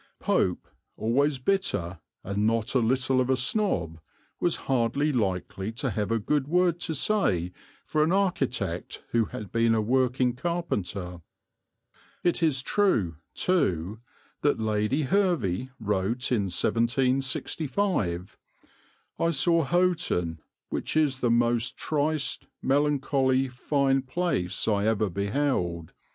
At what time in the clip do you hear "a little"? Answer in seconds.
2.73-3.21